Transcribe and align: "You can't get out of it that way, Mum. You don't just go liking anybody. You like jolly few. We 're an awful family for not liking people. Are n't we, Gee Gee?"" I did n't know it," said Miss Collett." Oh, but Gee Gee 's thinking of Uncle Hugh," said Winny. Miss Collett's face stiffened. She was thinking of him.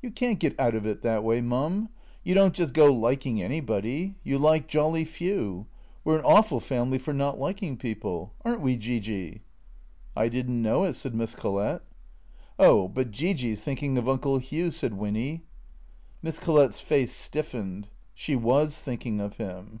"You 0.00 0.10
can't 0.10 0.40
get 0.40 0.58
out 0.58 0.74
of 0.74 0.86
it 0.86 1.02
that 1.02 1.22
way, 1.22 1.40
Mum. 1.40 1.88
You 2.24 2.34
don't 2.34 2.52
just 2.52 2.74
go 2.74 2.92
liking 2.92 3.40
anybody. 3.40 4.16
You 4.24 4.36
like 4.36 4.66
jolly 4.66 5.04
few. 5.04 5.68
We 6.02 6.12
're 6.12 6.18
an 6.18 6.24
awful 6.24 6.58
family 6.58 6.98
for 6.98 7.12
not 7.12 7.38
liking 7.38 7.76
people. 7.76 8.32
Are 8.44 8.54
n't 8.56 8.60
we, 8.60 8.76
Gee 8.76 8.98
Gee?"" 8.98 9.40
I 10.16 10.28
did 10.28 10.50
n't 10.50 10.62
know 10.64 10.82
it," 10.82 10.94
said 10.94 11.14
Miss 11.14 11.36
Collett." 11.36 11.82
Oh, 12.58 12.88
but 12.88 13.12
Gee 13.12 13.34
Gee 13.34 13.54
's 13.54 13.62
thinking 13.62 13.96
of 13.98 14.08
Uncle 14.08 14.38
Hugh," 14.38 14.72
said 14.72 14.94
Winny. 14.94 15.44
Miss 16.24 16.40
Collett's 16.40 16.80
face 16.80 17.12
stiffened. 17.14 17.86
She 18.16 18.34
was 18.34 18.82
thinking 18.82 19.20
of 19.20 19.36
him. 19.36 19.78